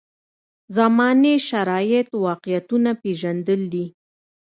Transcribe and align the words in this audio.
زمانې 0.77 1.33
شرایط 1.49 2.07
واقعیتونه 2.25 2.89
پېژندل 3.01 3.61
دي. 3.73 3.85